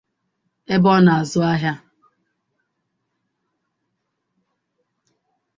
[0.73, 1.73] ebe ọ nọ azụ ahịa.